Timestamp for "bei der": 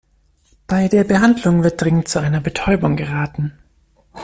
0.65-1.03